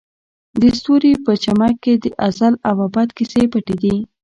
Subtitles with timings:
[0.59, 3.95] د ستوري په چمک کې د ازل او ابد کیسې پټې دي.